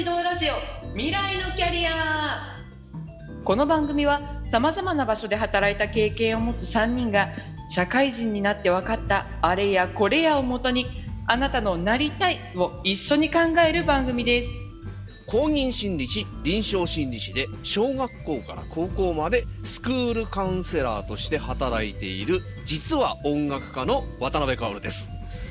[0.00, 0.54] 指導ラジオ
[0.94, 2.56] 未来のキャリア。
[3.44, 7.28] この番組はさまざまな場所で働いた経験を持つ3人が
[7.74, 10.86] 社会人になって分かったあれやこれやをもとに
[11.26, 14.48] あなたのなりたいを一緒に考える番組です。
[15.26, 25.10] 公認心理師臨床心理師で小学校から高校までスクールカウンセラーとして働いている実は音楽家の渡辺薫です。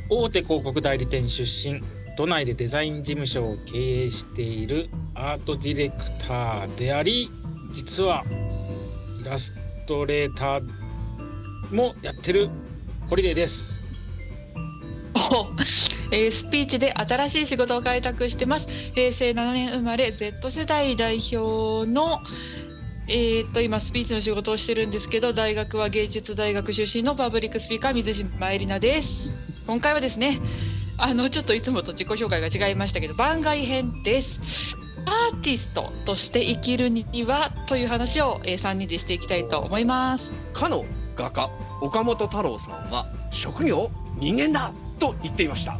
[0.10, 1.84] 大手広告代理店出身
[2.20, 5.96] 都内でデザイン事務所を経営しているアートディレク
[6.28, 7.32] ターであり
[7.72, 8.26] 実は
[9.22, 9.54] イラス
[9.88, 12.50] トレーターもやってる
[13.10, 13.80] ホリデーです。
[15.16, 15.48] お
[16.12, 18.68] えースピーチで新しい仕事を開拓してます。
[18.96, 22.20] 平成7年生まれ Z 世代代表の
[23.08, 29.30] えー、と今スピーチの仕事をしてるんですけど大学は芸術大学出身のパブリックスピーカー水島えりなです。
[29.66, 30.42] 今回はですね
[31.02, 34.40] あのちょっといつもと自己紹介が違いましたけど番外編です。
[35.06, 40.30] アーティストとして生きるにはという話を、えー、3人でしていきたいと思います。
[40.54, 41.50] かの画家
[41.82, 45.80] 岡本太郎さんは職業人間だと言っていました。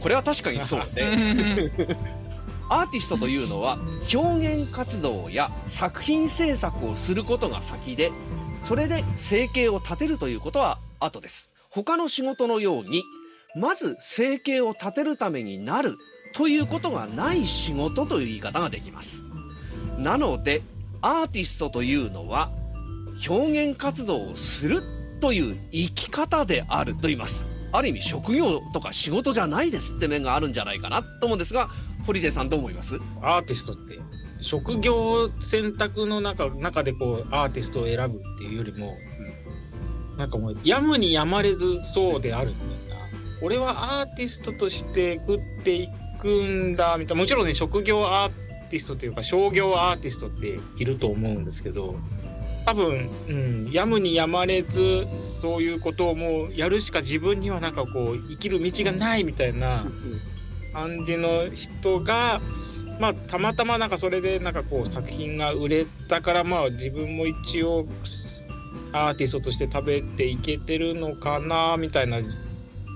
[0.00, 1.06] これは確かにそうで。
[2.68, 3.78] アーティストというのは
[4.12, 8.10] 表現活動や作品制作をすることが先で
[8.64, 11.50] それで生計を立てるということは後です。
[11.70, 13.04] 他の仕事のように
[13.54, 15.98] まず生計を立てるためになる
[16.34, 19.24] ということがない仕事という言い方ができます。
[19.98, 20.62] なので
[21.02, 22.50] アーティストというのは
[23.28, 24.82] 表現活動をする
[25.20, 27.46] という生き方であると言います。
[27.72, 31.70] ある意味職業とか仕事じゃないですって面があるんじゃないかなと思うんですが
[32.06, 33.00] 堀出さんどう思います？
[33.22, 33.98] アーティストって
[34.40, 38.94] 職業選択の中中でこうアーティストを選ぶっていうよりも、
[40.18, 42.50] なんかもうやむにやまれずそうである。
[42.50, 42.74] みたいな
[43.42, 47.22] 俺はアーティストとして食っていくんだみたいな。
[47.22, 48.32] もちろんね職業アー
[48.70, 51.96] ティストというか商業アーティストっていると思うんですけど
[52.64, 59.84] 多分、うん、やむにやまれずそういうことをもうやるしか自分にはなんかこう生きる道がないみたいな
[60.72, 62.40] 感じの人が
[63.00, 67.86] まあたまたまなんかそれでなんかこう作品が売れたからまあ自分も一応
[68.92, 72.20] アーティストとして食べていけてるのかなみたいな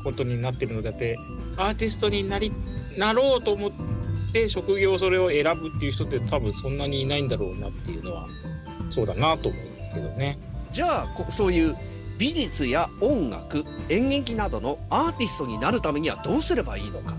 [0.06, 1.18] ことになってるのであって
[1.56, 2.52] アーティストになり
[2.96, 3.70] なろうと思っ
[4.32, 8.28] て職業それを選ぶっていう人って多分そんなにいないんだろうなっていうのは
[8.90, 10.38] そうだなと思うんですけどね。
[10.70, 11.76] じゃあこそういう
[12.18, 17.14] 美術や音楽演劇などのアーティストになるためにはどうすればいいのか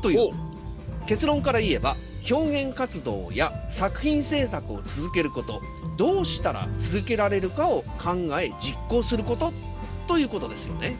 [0.00, 0.30] という
[1.06, 1.96] 結論から言えば
[2.28, 5.60] 表現活動や作品制作を続けること
[5.96, 9.52] どうしたら続けられるかを考え実行すること
[10.06, 10.96] ということですよね。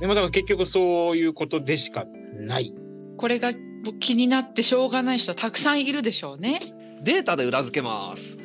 [0.00, 0.06] すね。
[0.06, 2.74] まあだから結局そういうことでしかない。
[3.16, 3.52] これが
[4.00, 8.38] 気になってしょうがない人たくさんいるでしょうねデータで裏付けます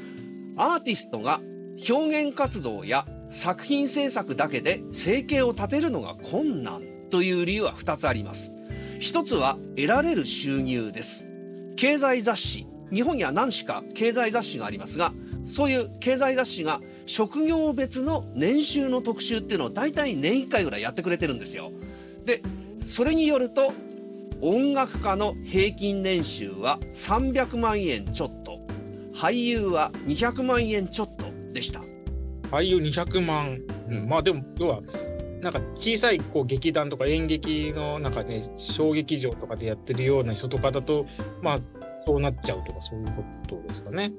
[0.57, 1.41] アーティストが
[1.89, 8.53] 表現活動や作品制作だけで生計を立てるのが困難という理由は2つあります
[8.99, 11.29] 一つは得られる収入です
[11.75, 15.11] 経済雑誌日本には何しか経済雑誌がありますが
[15.43, 21.71] そういう経済雑誌が職業別の年収の特集っていうのを大体年1回ぐらいやってくれてるんですよ。
[22.25, 22.41] で
[22.83, 23.73] それによると
[24.41, 28.55] 音楽家の平均年収は300万円ちょっと。
[29.16, 31.81] 俳優は200万円ちょっとでした。
[32.51, 34.81] 俳優200万、うん、まあでも要は
[35.41, 41.05] なんか小さいこう劇団とか演劇の中で小劇場とかでやってるような人とかだと
[41.41, 41.59] まあ
[42.05, 44.11] そうなっちゃうとかそういうことですかね。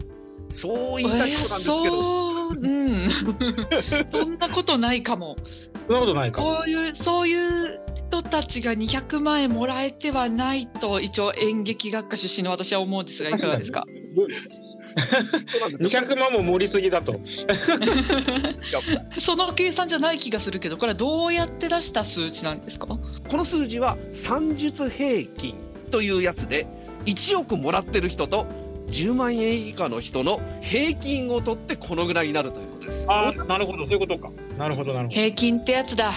[0.49, 3.11] そう言いたいことなんですけど、そううん、
[4.13, 5.37] そんなことないかも。
[5.87, 6.43] そんなことないか。
[6.43, 13.85] こういうそういう人たちが200万円もらえてはないと一応演劇学科出身の私は思うんですがいかがですか？
[14.17, 14.29] そう
[15.61, 17.21] なんですよ200万も盛りすぎだと。
[19.21, 22.87] その計算じゃない気がするけどこれはどうやって出した数値なんですか？
[22.87, 22.99] こ
[23.33, 25.55] の数字は算術平均
[25.91, 26.67] というやつで
[27.05, 28.47] 1億もらってる人と
[28.89, 33.07] 10万円以下の人の平均を取ってこのぐらいになるということです。
[33.09, 34.31] ああ、なるほど、そういうことか。
[34.59, 35.21] なるほど、なるほど。
[35.21, 36.13] 平均ってやつだ。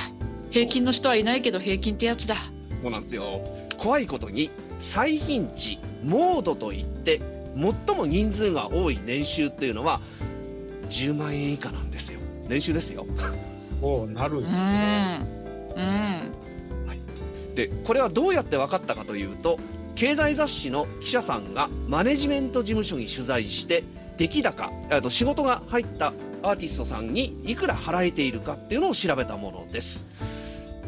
[0.52, 2.52] 平均の人はいないけど平均ってやつだ。
[2.82, 3.42] そうなんですよ。
[3.78, 4.50] 怖いことに
[4.80, 7.22] 最貧値モードといって
[7.56, 10.00] 最も人数が多い年収っていうのは
[10.90, 12.20] 10万円以下なんですよ。
[12.48, 13.06] 年収ですよ。
[13.82, 14.46] そうなるうん。
[14.46, 16.40] うん。
[17.56, 19.60] でこれはどうやって分かったかというと
[20.00, 23.84] 経済雑誌の記者さんがマネジメント事務所に取材して
[24.16, 30.08] 出来高あと仕事が入ったアーティストさんにいくら払えているかっていうのを調べたものです。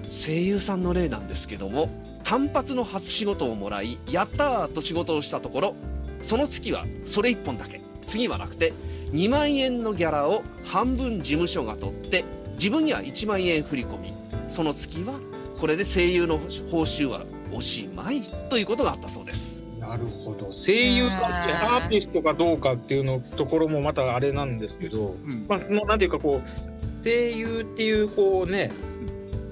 [0.10, 1.90] 声優さんの例なんですけども
[2.24, 5.76] 単発の初仕事をもらいやったーと仕事をしたところ
[6.22, 7.82] その月はそれ1本だけ。
[8.08, 8.72] 次はなくて
[9.12, 12.24] 2万円のギャラを半分事務所が取って
[12.54, 14.14] 自分には1万円振り込み。
[14.48, 15.20] その月は
[15.60, 19.62] これで声優の報酬はおしまいということがあったそうです。
[19.80, 28.72] なるほど声優かってアーティストかどうかっていうのところもまたあれなんですけど、うんまあ、そのなんていうかこう声優っていうこうね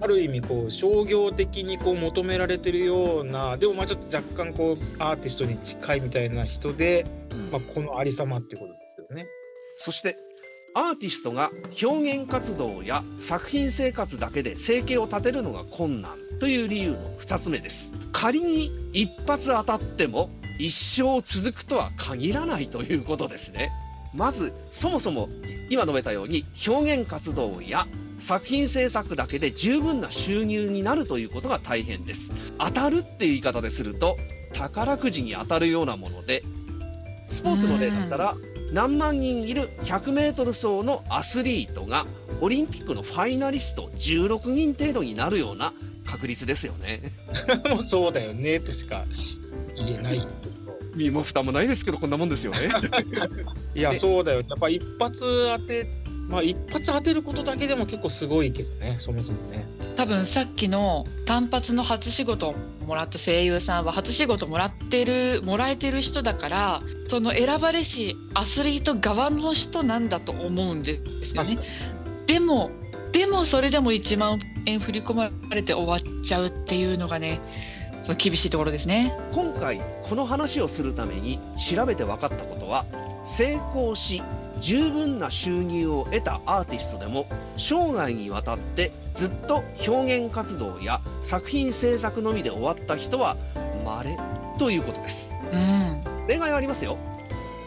[0.02, 7.06] ある意味こう商業的にこう求められてるようなでもまあちょっと若干こうアーティストに近いみたいな人で、
[7.52, 9.26] まあ、このありさまっていうことですよね。
[9.76, 10.18] そして
[10.76, 11.50] アーティストが
[11.82, 17.92] 表現活動や作品生活だけで生計を立てるのが困難という理由の2つ目です。
[18.12, 23.72] 仮に一発当たっても一生続くとは限らないということですね。
[24.14, 25.30] まずそもそも
[25.70, 27.86] 今述べたように表現活動や
[28.20, 32.32] 作品制作だけで十分な収入になるということが大変です。
[32.58, 34.18] 当たるっていう言い方ですると
[34.54, 36.44] 宝くじに当たるようなもので
[37.28, 38.36] スポーツの例だったら
[38.74, 42.06] 何万人いる 100m 走のアスリートが
[42.42, 45.74] オリンピックのファイナリスト16人程度になるような
[46.10, 47.02] 確率ですよね
[47.70, 49.06] もうそうだよねとしか
[49.76, 50.28] 言えない。
[50.96, 52.70] 身も蓋もないですけどこんなもんですよね
[53.76, 55.88] いやねそうだよやっぱ一発当て
[56.28, 59.66] まあ一発当てることだけでも結構すごいけどねそもそもね。
[59.96, 62.56] 多分さっきの単発の初仕事を
[62.86, 71.68] もらった声優さんは初仕事もらってるもらえてる人だからその選ばれしアスリート側の人なんだと思うんですよね。
[72.28, 72.72] でも
[73.12, 77.40] でもそれでも1万円振り込まれて終わっちゃうっていうのがね
[78.04, 79.14] その厳しいところですね。
[79.34, 82.86] 今回この話をするために調べて分かったことは
[83.24, 84.22] 成功し
[84.60, 87.28] 十分な収入を得たアーティストでも
[87.58, 93.38] 生涯にわたってずっと表現活動や作品制作のみで終わった人は
[93.86, 94.18] 稀
[94.58, 95.34] ということです。
[95.52, 96.98] うん、例外はありますよ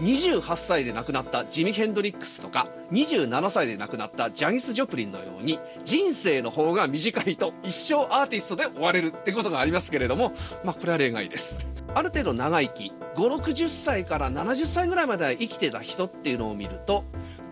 [0.02, 10.32] 28歳で亡くなったジミ・ヘンドリックスとか27歳で亡くなったジャニス・ジョプリンのように人生の方が短いと一生アーティストで終われるってことがありますけれども
[10.64, 11.64] まあこれは例外です。
[11.94, 17.04] ある程度長生き560歳から70歳ぐらいまで生きてた人っていうのを見ると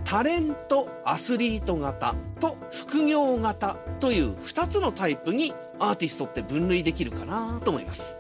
[0.05, 8.19] タレントアスリート型と副業型という2つのタイプにアーティストって分類できるかなと思います。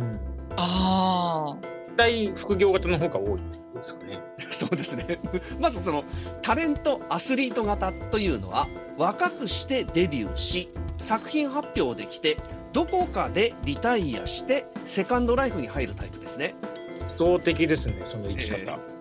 [0.00, 0.20] うん。
[0.56, 4.20] ああ大体副業型の方が多いってことですかね。
[4.50, 5.18] そうですね
[5.60, 6.04] まずその
[6.42, 12.36] タレントアスリート型というのは若くしてデビューし作品発表できて
[12.72, 16.54] どこかでリタイアしてセカンドライフに入るタイプですね。
[17.00, 18.56] 理想的ですねその生き方。
[18.56, 18.94] え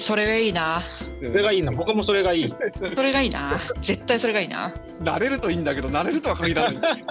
[0.00, 0.82] それがいいな
[1.22, 2.54] それがいいな僕もそれがいい。
[2.94, 7.06] それがいいな絶対それがいいな慣れるといいんだけど慣れるとは限らないんですよ。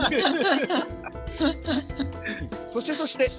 [2.67, 3.31] そしてそして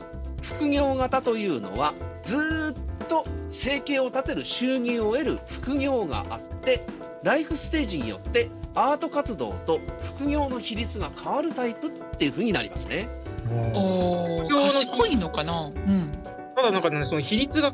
[0.44, 2.74] 副業型というのはずーっ
[3.08, 6.84] と生計を立てる収入を得る副業があって
[7.22, 13.08] ライフステージによってアート活動と副業の比率が変わるタイプっていう風になりますね。
[13.48, 15.66] おー副業の日賢いのかな？
[15.66, 16.12] うん。
[16.54, 17.72] ただなんかねその比率が、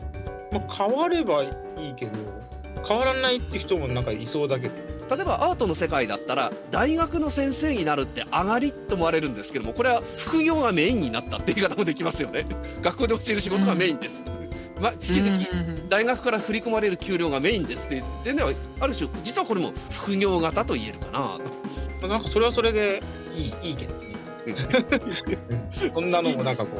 [0.52, 1.48] まあ、変わればい
[1.90, 2.12] いけど
[2.90, 4.74] 変わらないって人もなんかいそうだけど
[5.14, 12.46] 例えばアートの世界だったら大学の先生になるって上がりと思われるんですけどもこれは副業がメインになったって言い方もできますよね。
[12.82, 14.24] 学校で教える仕事がメインです、
[14.80, 21.38] まあ、月々うんうんうん大学から振り込まれる給料がメインですっていう点ではある種実はこれも副業型と言えるかなま
[22.04, 23.02] あなんかそれはそれで
[23.36, 24.10] いいいいけどね。
[25.94, 26.76] そんなのもなんかこ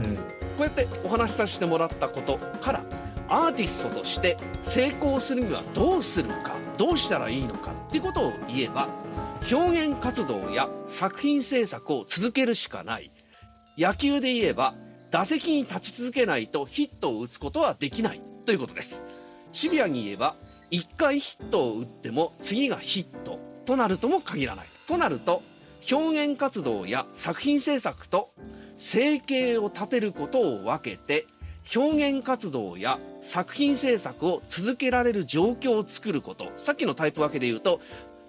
[0.00, 0.22] う、うん、こ
[0.60, 2.82] うやってお話しさせてもらったことから
[3.30, 8.88] アーティストとして成功するにはどうするかどうしたらいいのかってことを言えば
[9.50, 13.10] 表現活動や作品制作を続けるしかない。
[13.78, 14.74] 野球で言えば
[15.10, 18.20] 打席に立ち続けないとヒットを打つことはできない。
[18.44, 19.04] ということです。
[19.52, 20.34] シビアに言えば
[20.70, 24.66] 1回ヒットを打っても次がヒットとなるとも限らない。
[24.86, 25.42] となると
[25.90, 28.32] 表現活動や作品制作と
[28.76, 31.26] 生計を立てることを分けて
[31.74, 36.50] 表現活動や作品制作を続けられる状況を作ること。
[36.56, 37.80] さっきのタイプ分けで言うと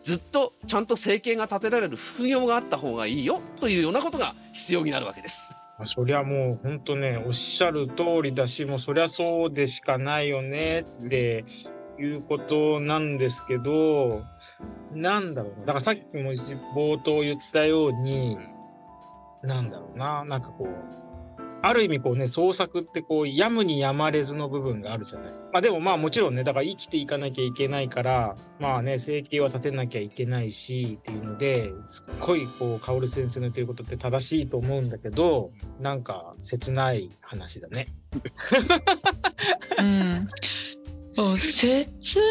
[0.03, 5.55] ずっとちゃんと生計が立てられる副業があった方がいいよというようなことが必要になるわけです。
[5.77, 11.45] まあ、そりゃもう本当ねおっしゃる通りだしもうそりゃそうでしかないよねって
[11.99, 14.23] いうことなんですけど
[14.93, 15.65] なんだろうな。
[15.67, 16.33] だからさっきも
[16.75, 18.37] 冒頭言ったように
[19.43, 20.23] なんだろうな。
[20.25, 21.00] なんかこう
[21.63, 25.33] ある意味こうね創作ってこうやむにやまれずの部分があるじゃない。
[25.53, 37.87] まあでもまあもちろんねだから生きていかなきゃいけないからまあね生計は立てなきゃいけないしっていうのですっごいこう薫先生の言ってることって正しいと思うんだけどなんか切ない話だね。
[39.79, 40.29] うん、
[41.37, 41.87] 切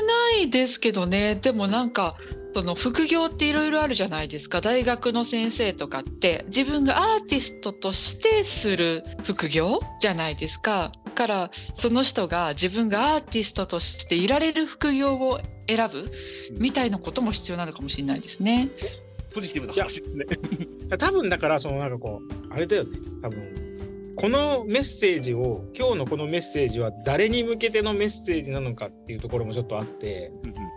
[0.07, 2.17] ないですけどねでもなんか
[2.53, 10.93] その副業っていろいろあるじゃないですか大学の先生とかって自分がアーティストとしてする副業じゃないですか。
[11.15, 16.11] からその人が自分がアーティストとしていられる副業を選ぶ
[16.59, 18.69] みたいなことも必要なのかもしれないですね。
[19.35, 20.27] ポジティブな話ですね。
[20.99, 23.71] 多分だからそのなんかこうあれだよね多分
[24.17, 30.33] このメッセージを今日のこのメッセージは誰に向けてのメッセージなのかっていうところもちょっとあって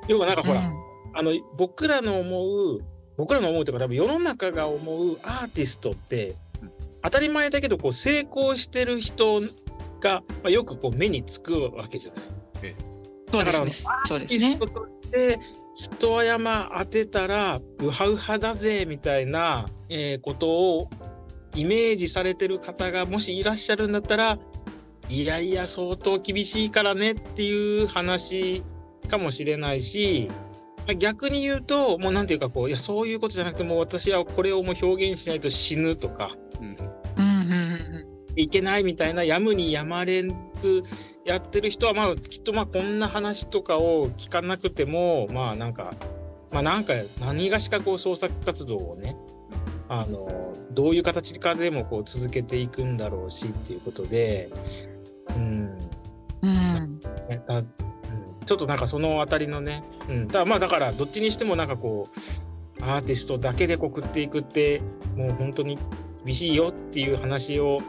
[0.07, 2.79] 要はなんかほら、うんあの僕らの思う
[3.17, 6.71] 僕らの思うというか多分世の中が思うアーティストってうん
[7.03, 9.41] 当たり前だけどこう成功してる人
[9.99, 12.23] が、まあ、よくこう目につくわけじゃない。
[13.31, 13.73] そうですね。
[14.07, 14.67] そうアーティスト。
[14.67, 15.39] として
[15.75, 20.89] 一山当てたらウハウハだぜみたいな、えーことを
[21.55, 24.39] イメージされてる方がもしいらっしゃるんだったら
[25.09, 28.63] いやいや相当厳しいからねっていう話
[29.07, 30.52] かもしれないしまあ
[30.97, 36.35] 逆に言うともうなんていうかこういやそういうことじゃなくてもう私はこれをもう表現しないと死ぬとか。
[36.59, 36.75] うんうん。
[37.17, 40.83] うんうんいけないみたいなやむにやまれず
[41.25, 45.93] やってる人はまあきっとまあこんな話とかを聞かなくてもまあなんか
[46.51, 49.15] まあなんか何がしかこう創作活動をね
[49.87, 54.51] あのどういう形かでもこう続けていくんだろうしっていうことで
[58.45, 62.09] ちょっとなんかそのあたりのね、うん、だまあだからどっちにしてもなんかこ
[62.79, 64.81] うアーティストだけでこう食っていくって
[65.15, 65.77] もう本当に
[66.25, 67.81] 厳しいよっていう話を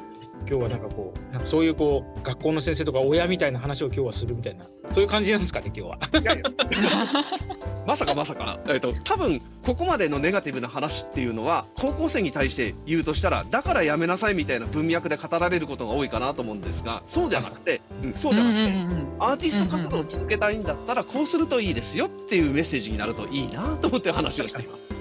[0.48, 5.98] 今日はなんかこうなんかそういうこう学校の先生とか親みたいな話を今日はするみたいなそういう感じなんですかね今日は。
[6.20, 6.44] いやいや
[7.86, 24.92] まさかまさか、えっと、多分ここまでのネガティブな話っていうのは高校生に対して言うとしたらだからやめなさいみたいな文脈で語られることが多いかなと思うんですがそうじゃなくて、うん、そうじゃなくて、うんうんうんアーティスト活動を続けたいんだったらこうするといいですよっていうメッセージになるといいなと思って話をしています。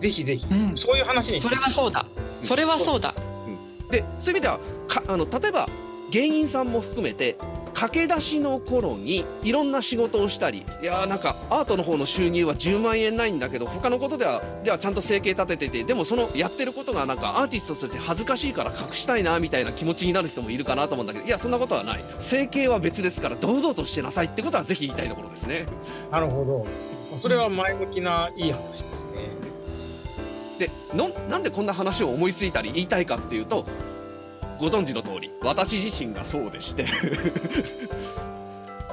[0.00, 2.06] ぜひぜひ、うんそういう話にしそてれはそうだ。
[2.42, 3.14] それはそうだ。
[3.90, 5.68] でそういう意味ではかあの例えば
[6.10, 7.36] 芸人さんも含めて
[7.74, 25.66] 駆け出しの頃にいろんな仕事をしたりいやーなんかアートの方の収入は10万円ないんだけど他のことではではちゃんと生計立てててでもそのやってることがなんかアーティストとして恥ずかしいから隠したいなみたいな気持ちになる人もいるかなと思うんだけどいやそんなことはない生計は別ですから堂々としてなさいってことはぜひ言いたいところですね。
[26.10, 26.66] なるほど
[27.20, 29.28] それは前向きないい話ですね。
[30.58, 33.66] でのなんでこんな話を思いついたり言いたいかっていうと
[34.58, 36.86] ご存知の通り私自身がそうでして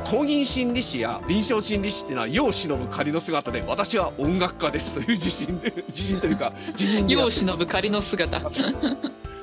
[0.06, 8.40] 公認心理師や臨床心理師っていうのは世を忍ぶ仮の姿で私は音楽家ですという自信で 自信というか自信に世を忍ぶ仮の姿。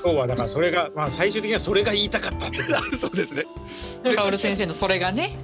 [0.03, 2.59] 今日はだからそれが、まあ、最終的にはそれが言いたかったって
[2.97, 3.45] そうですね
[4.15, 5.37] カオル先生のそれがね。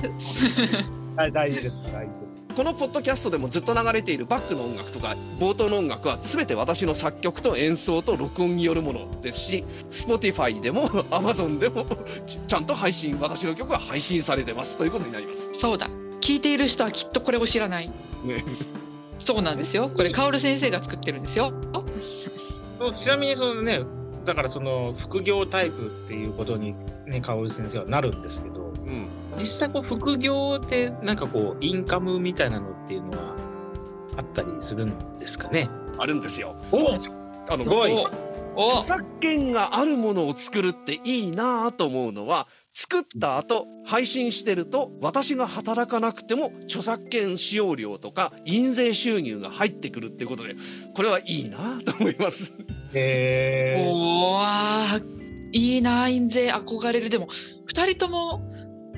[1.15, 2.26] 大大事です大事です。
[2.57, 11.85] このポッドキャストでもずっと流れているバックの音楽とか冒頭の音楽は全て私の作曲と演奏と録音によるものですし Spotify でも Amazon でも
[12.27, 15.51] ちちゃんと配信私の曲は配信されてますということになります。
[15.59, 15.89] そうだ。
[16.23, 17.89] 聞いている人はきっとこれを知らない。
[18.25, 18.43] ね、
[19.23, 19.91] そうなんですよ。
[19.95, 21.53] これカオル先生が作ってるんですよ。
[22.95, 23.83] ちなみにそのね
[24.25, 26.75] だからその副業タイプっていうことに
[27.07, 33.37] ね薫先生はなるんですけどうん実際こう副業ってなんかこうインカムみたいなのっていうのは
[34.17, 35.69] あったりするんですかね？
[35.99, 36.57] あるんですよ。
[36.73, 36.95] お
[37.49, 37.93] あのすごい。
[38.59, 50.55] お著作権があるものを作るっていいなぁと思うのは作った後配信してると私が働かなくても著作権使用料とか印税収入が入ってくるってことで
[50.95, 52.55] これはいいなぁと思います。
[52.95, 53.91] へー。
[53.91, 55.17] おー。
[55.53, 57.11] いいな印税憧れる。
[57.11, 57.29] でも
[57.67, 58.41] 二人とも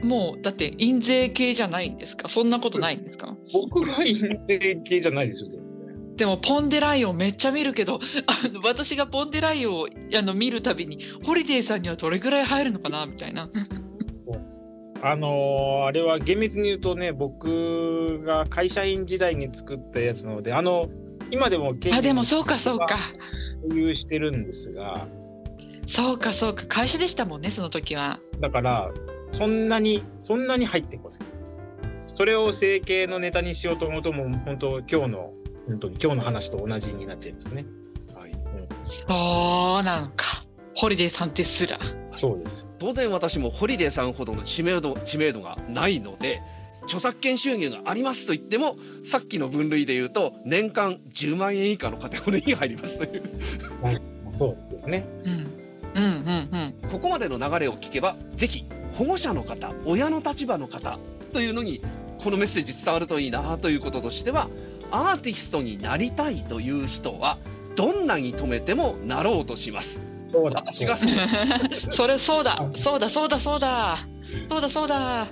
[0.03, 2.29] もうだって印税系じゃないんですか？
[2.29, 3.37] そんなことないんですか？
[3.53, 6.17] 僕が印税系じゃないですよ全然。
[6.17, 13.07] でもポンデライオンめっちゃ見るけどあの私がポンデライオンをあの見るたびにホリデーさんにはどれぐらい入るのかな？
[13.07, 13.51] みたいな。
[15.01, 20.89] あのーあれは厳密に言うとね僕が会社員時代に作ったやつなのであの
[21.31, 22.99] 今でもあでもそうかそうか。
[23.69, 25.07] 保有してるんですが。
[25.87, 26.67] そうかそうか。
[26.67, 28.19] 会社でしたもんねその時は。
[28.41, 28.91] だから
[29.33, 31.19] そんなにそんなに入ってこない
[32.07, 35.33] それを生計のネタにしようと思うともう本当今日の
[35.69, 37.67] 本当に今日の話と同じになっちゃいますね。
[38.15, 38.33] はい、
[38.85, 39.05] そ
[39.81, 40.45] うなのか
[40.75, 41.79] ホリデーさんですら。
[42.17, 42.67] そうです。
[42.79, 46.41] 当然私もホリデーさんほどの知名度知名度がないので
[46.85, 53.23] 著作権収入がありますと言ってもさっきの分類で言うと年間10万円以下のカテゴリーに入りますという
[54.35, 55.05] そうですよね。
[55.25, 55.33] うん
[55.95, 56.91] うんうんうん。
[56.91, 58.65] ここまでの流れを聞けばぜひ
[58.95, 60.99] 保護者の方親の立場の方
[61.33, 61.81] というのに
[62.19, 64.49] このメッセージ伝わるといいなということとしては
[64.91, 67.39] アーティストになりたいという人は
[67.77, 70.01] どんなに止めてもなろうとします。
[70.33, 70.61] そうだ。
[70.61, 72.69] 私 がそれそうだ。
[72.77, 74.09] そうだそうだそうだ。
[74.49, 75.29] そうだそうだ。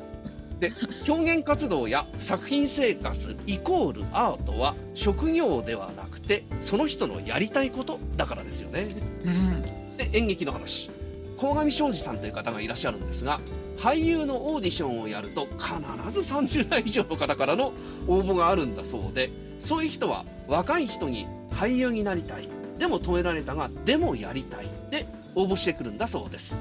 [1.06, 8.88] 表現活動や作品生活イコールアートは職業ではなくてその人のやりたいことだからですよね。
[9.24, 9.62] うん。
[9.96, 10.90] で演劇の話
[11.36, 13.40] 鴻上庄司さんという方がいらっしゃるんですが
[13.78, 17.72] 俳優のオーディションをやると必ず30代以上の方からの
[18.06, 22.48] 応募があるんだそうでそういう人は若い人に俳優になりたい。
[22.78, 24.68] でも止められたがでもやりたい。
[24.90, 26.58] で応募してくるんだそうです。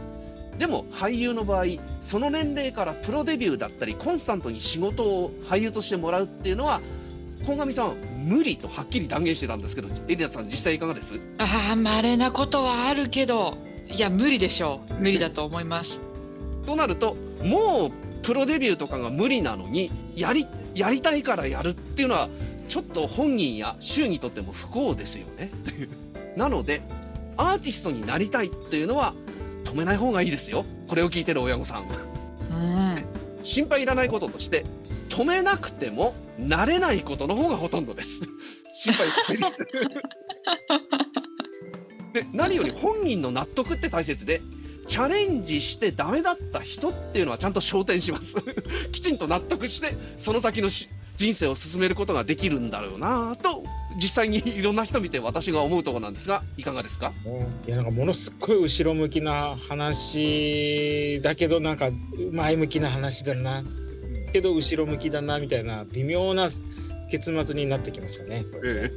[0.57, 1.65] でも俳優の場合
[2.01, 6.79] その年齢からプロデビューだったりコンスタントに仕事を俳優としてもらうっていうのは
[7.45, 11.19] 鴻上さん無理とはっきり断言してたんですけどエリナさん実際いかがです？
[11.37, 13.57] ああ稀なことはあるけど。
[13.89, 14.93] いや無理でしょう。
[14.95, 16.01] 無理だと思います。
[16.65, 17.91] となるともう
[18.23, 22.29] プロデビューとかが無理なのにやりやりたいからやるっていうのは
[22.67, 25.51] ちょっと本人や周にとっても不幸ですよね。
[26.35, 26.81] なので
[27.37, 29.13] アーティストになりたいっていうのは
[29.63, 30.65] 止めない方がいいですよ。
[30.87, 31.83] これを聞いてる親御さん。
[31.83, 33.05] うん。
[33.43, 34.65] 心配いらないこととして
[35.09, 38.21] 止めなくてもなれないことの方がほとんどです。
[38.75, 39.65] 心配です
[42.15, 44.41] で何より本人の納得って大切で
[44.87, 48.37] チャレンジしてダメだった人っていうのはちゃんと昇天します。
[48.93, 53.63] きちんと納得してその先のし人生を進めることができるんだろうなと
[53.95, 57.11] 実際にいろんな人見て私が思うところなんですがいかがですか？
[57.67, 61.89] いやなんかものすっごい後ろ向きな話だけどなんか
[62.31, 63.61] 前向きな話だな。
[64.31, 66.49] けど後ろ向きだなみたいな微妙な
[67.09, 68.45] 結末になってきましたね。
[68.63, 68.89] え。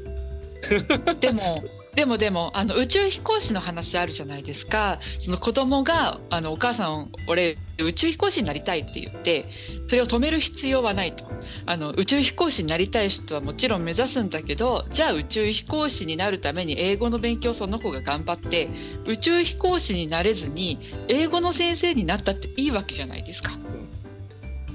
[1.21, 1.63] でも
[1.99, 5.01] でもでもあの宇宙飛行士の話あるじゃないですか。
[5.21, 9.47] その子供があのお母さん俺宇宙飛行士になりたいって言って
[9.89, 11.25] それを止める必要はないと。
[11.67, 18.69] あの宇宙飛行士になりたい人はもちろん目指すんだけどじゃあ宇宙飛行士になるために英語の勉強その子が頑張って
[19.05, 23.59] 宇宙飛行士になれずに英語の先生になったっていいわけじゃないですか。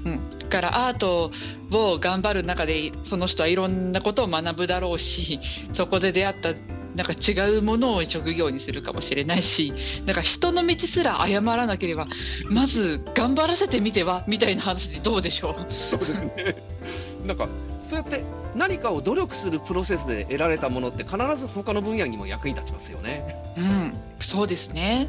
[0.04, 1.32] うん、だからアート
[1.70, 5.40] を頑張る中でその人はいろんなことを学ぶだろうし
[5.72, 6.50] そこで出会った
[6.94, 9.72] なんか違うものを職業にするかもしれないし
[10.06, 12.06] なんか人の道すら謝らなければ
[12.50, 15.56] まず頑張らせてみてはみたいな話でどうでしょ
[15.90, 16.56] そうですね
[17.26, 17.48] なんか
[17.82, 18.22] そうやって
[18.54, 23.24] 何かを努力するプロセスで得られたものって必ず他の分野にも役に立ちますよね
[23.56, 23.60] う。
[23.60, 25.08] うん、そうですね。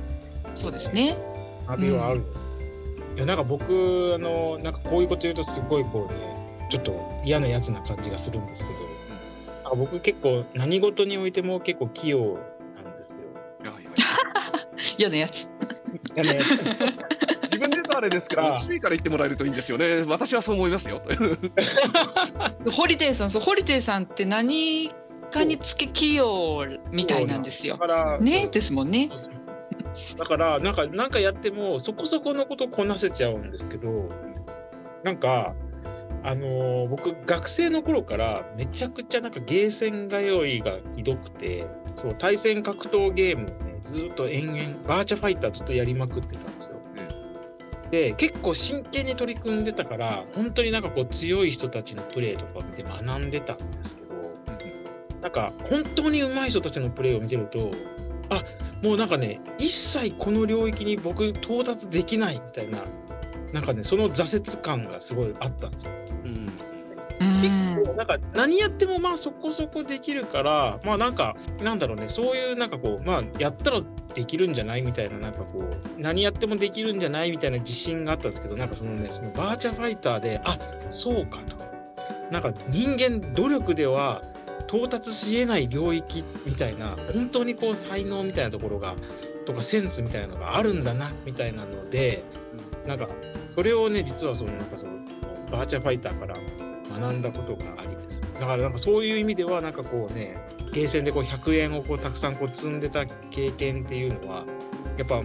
[0.56, 1.16] そうですね。
[1.68, 2.24] 旅はある。
[3.16, 6.20] いやなんか僕あのなんかこういうこと言うとすごいこうね
[6.70, 8.85] ちょっと嫌なやつな感じがするんですけど、
[9.66, 12.38] なんか僕結構何事においても結構器用
[12.84, 13.24] なんですよ。
[13.64, 13.90] いやいや
[14.98, 15.50] 嫌なやつ。
[16.16, 21.02] 嫌なやつ自分で言うとあれですけどああ周囲から言ってもらえるといいんですよね私はそう思いますよ
[22.72, 24.94] ホリデーさん、そう、ホリデーさんって何
[25.32, 27.80] かにつけ器用みたいなんですよだ。
[27.80, 29.10] からねですもんね。
[30.18, 34.10] だからなんかなんかやってもそこそこのことこなせちゃうんですけど
[35.04, 35.54] なんか
[36.26, 46.72] あのー僕学生の頃からめちゃくちゃなんかゲーセン通いがひどくてそう対戦格闘ゲームをねずーっと延々バーチャファイターずっとやりまくってたんですよ。
[47.92, 54.16] で結構真剣に取り組んでたから本当になんかこう強い人たちのプレーとかを見て学んでたんですけど
[55.22, 57.72] なんか本当に上手い人たちのプレーを見てると
[58.30, 58.44] あ
[58.82, 62.80] もうなんかね一切この領域に僕到達できないみたいな
[63.54, 65.92] なんかねその挫折感がすごいあったんですよ。
[66.26, 66.52] うん
[67.22, 67.42] うん。
[67.42, 73.82] 結構なんか何やってもまあそこそこできるからまあなんかなんだろうねそういうなんかこうまあやったら
[74.14, 80.58] できるんじゃないみたいななんかこう何やってもできるんじゃないみたいな自信があったんですけどなんかそのねそのバーチャファイターであ
[80.90, 81.58] そうかと
[82.32, 84.22] なんか人間努力では
[84.68, 88.96] 到達し得ない領域みたいな本当にこう才能みたいなところが
[89.46, 92.24] とかセンスみたいなのがあるんだなみたいなので
[92.86, 93.08] なんか
[93.56, 94.94] それをね実はそのなんかその
[95.52, 96.36] バーチャファイターから
[97.00, 98.22] 学んだことがありです。
[98.34, 100.38] だからなんかそういう意味ではなんかこうね
[100.72, 104.46] ゲーセンでこう100円をこうたくさんこう積んでた経験っていうのは
[104.98, 105.22] やっぱ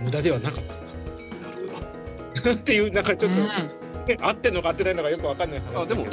[0.00, 1.56] 無駄ではなかったな。
[1.56, 1.80] るほ
[2.40, 2.50] ど。
[2.50, 3.83] な っていうなんかちょっと、うん
[4.20, 6.06] 合ってんのか合ってないのかよくわかんない話あでも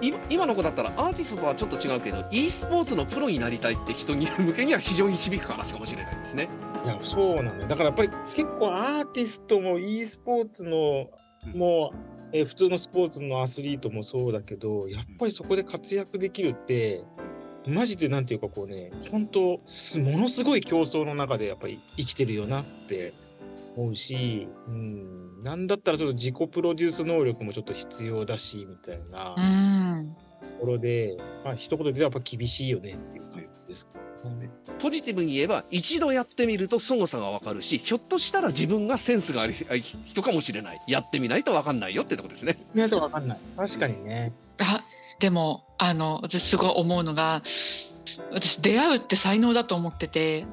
[0.00, 6.48] 今今の子だったらアーティストとはちょっと違うけど e スポーツのプロになりたいって人に向けには非常に響く話かもしれないですね。
[6.84, 7.68] いやそうなのよ。
[7.68, 11.10] だからやっぱり結構アーティストも e スポーツの
[11.54, 11.96] もう、
[12.32, 17.04] えー普通のスポーツのアスリートもそうだけどやっぱりそこで活躍できるって
[17.68, 23.12] マジでなんていうかこうね本当すものすごい競争の中でやっぱり生きてるよなって
[23.76, 30.14] 思うし、うん、なんだったらちょっと自己プロデュース能力もちょっと必要だしみたいなうん。
[30.14, 34.50] ところで、まあ一言で言うとやっぱ厳しいよねっていう感じですかね。
[34.78, 43.38] ポジティブに言えば一度やってみると凄さがわかるしひょっとしたら自分がセンスがある人かもしれないやってみないとわかんないよってとこですね見ないとわかんない。
[43.56, 44.32] 確かにね。
[44.58, 44.82] あ
[45.20, 47.42] でもあの私すごい思うのが
[48.32, 50.46] 私出会うって才能だと思ってて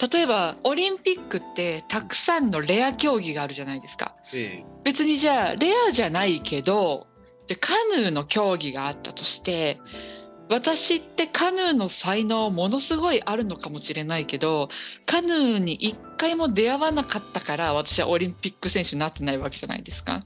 [0.00, 4.16] 例えばオリンピックってたくさんのレア競技があるじゃないですか。
[4.32, 7.06] え別にじゃあレアじゃないけど
[7.46, 9.78] でカヌーの競技があったとして
[10.48, 14.68] 私ってカヌーの才能ものすごいあるのかもしれないけど
[15.04, 20.24] カヌーに一回も出会わなかったから私はオリンピック選手になってないわけじゃないですか。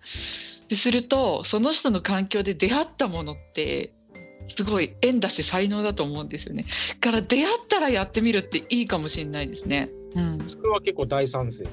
[0.68, 3.92] でするとその人の環境で出会ったものって
[4.44, 6.64] すごい縁だし才能だと思うんですよね。
[7.00, 9.90] だから出会ったらやってみるっていいかもしれないですね。
[10.14, 11.64] うん、それは結構大賛成。
[11.64, 11.66] い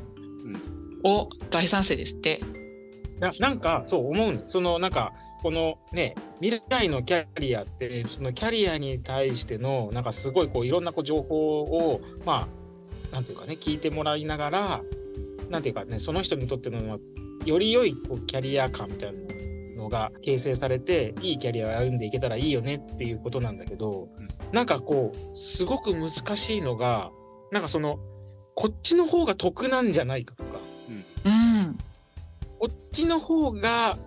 [1.04, 2.40] お大賛成ですって。
[3.22, 12.48] やなんかそう思うのそのなんかこのね未来のキャリアってそのキャリアに対してのなんかすごいこういろんなこう情報をま
[13.12, 14.82] あなんていうかね聞いてもらいながら
[15.50, 16.98] なんていうかねその人にとってのまあ
[17.46, 19.41] より良いこうキャリア感みたいなの
[19.90, 24.28] が形成されていいキャリアを歩んでいけたらいいよねっていうことなんだけど、うん。
[24.52, 27.12] なんかこうすごく難しいのが
[27.52, 28.00] なんかその
[28.56, 30.60] こっちの方が得なんじゃないかとか。
[31.26, 31.78] うん。
[32.60, 33.98] こっちの方が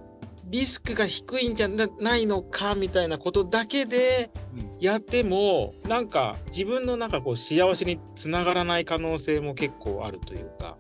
[0.47, 4.77] リスクが低いんじゃなないのかみたいなことだけでうん。
[4.81, 10.77] やってもなんか自分のなんかこう幸せにつながらない可能性も結構あるというか。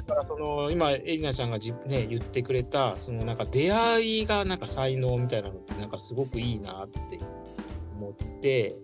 [0.00, 7.00] うんだからその今エリナちゃんがじ、ね、言ってくれたそのなんか出会いがなんか才能みたいなのってなんかすごくいいなって
[7.96, 8.76] 思って、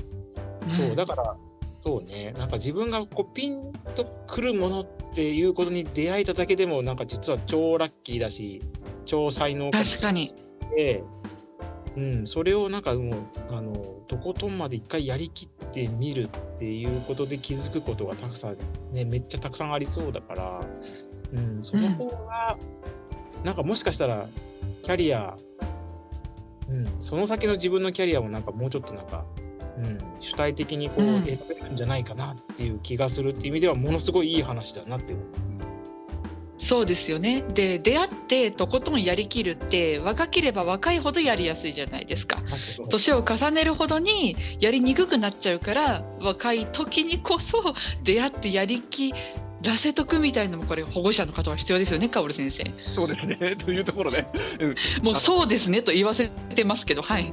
[0.69, 1.37] そうだから
[1.83, 8.61] そうねなんか自分がこうピンとくるものっていうことに出会えただけでもなんか実は超ラッキーだし
[9.05, 10.35] 超才能確かに。
[10.77, 11.05] れない
[11.97, 13.15] うん、それをなんかもう
[13.51, 13.75] あの
[14.07, 18.57] とことんまで一回やりきってみるっていうことで気づくことがたくさん
[18.93, 20.61] ねめっちゃたくさんありそうだから、
[21.33, 22.59] うん、その方が、
[23.45, 24.27] なんかもしかしたら
[24.83, 25.37] キャリア、
[26.69, 29.25] うん、その先の自分のキャリアもなんかもうちょっとなんか、
[29.79, 35.56] うん、主体的にこううん選べるんじゃないかなっていう気がするっていう意味ではものすごいいい話だなって思う。
[36.67, 37.45] そうですよね。
[37.55, 42.43] で出会ってとことんやりきるって若ければ若いほどやりやすいじゃないですか。
[42.91, 49.15] 年を重ねるほどにやりにくくなっちゃうから若い時にこそ出会ってやりき
[49.63, 52.65] らせとくみたいのもこれ保護者の方は必要ですよね、カオル先生。
[52.95, 54.27] そうですね というところで、
[54.61, 57.31] うんもうそうですねと言わせてますけど、はい。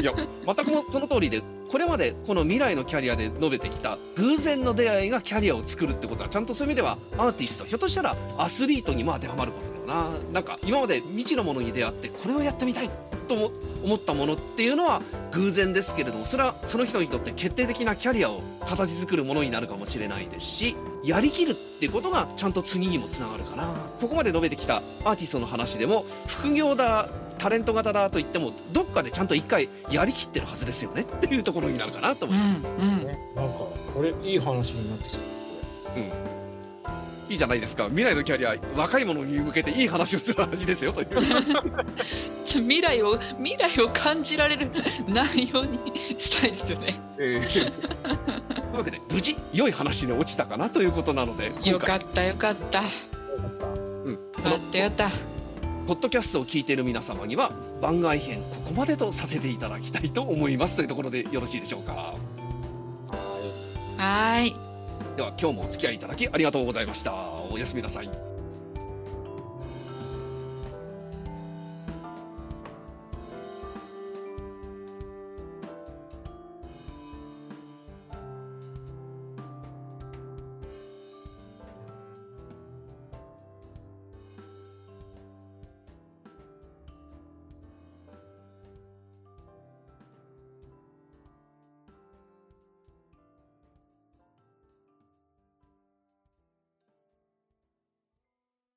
[0.00, 0.12] いや
[0.46, 10.40] 全くもその通りでこれまでこの未来のキャリアで述べてきた偶然の出会いがキャリアを作るってことはちゃんとそういう意味ではアーティストひょっとしたらアスリートにも当てはまることだよなな。
[10.40, 12.90] んか今まで未知のものに出会ってこれをやってみたい
[13.26, 13.50] と
[13.82, 15.00] 思ったものっていうのは
[15.32, 27.08] 偶然ですけれどもそれはその人にとって決定的なキャリアを形作るものになるかもしれないですしやりきるっていうことがちゃんと次にもつながるかなここまで述べてきたアーティストの話でも副業だ
[27.38, 33.58] タレント型だと言ってもどっかでちゃんと一回やりきってるはずですよねっていうところになるかなと思います、うんうんね、なんか
[33.94, 36.42] これいい話になってきちゃった。
[37.28, 41.08] いいじゃないですか未来のキャリア若い者に向けていい話をする話ですよという
[42.44, 44.70] 未来を未来を感じられる
[45.08, 45.78] 内容に
[46.18, 47.00] したいですよね。
[47.18, 47.72] えー
[48.72, 52.82] というわけで無事良い話に落ちたかなということなのでよかったよかった。
[52.82, 52.88] よ
[54.04, 55.31] うん、こかのったよかった。
[55.86, 61.92] ポッドキャストを聞いている皆様には番外編ここまでとさせていただきたいと思いますというところでよろしいでしょうか。
[61.92, 62.14] は
[63.18, 63.98] い。
[63.98, 64.56] はーい。
[65.16, 67.12] では今日もお付き合いいただきありがとうございました。
[67.50, 68.31] おやすみなさい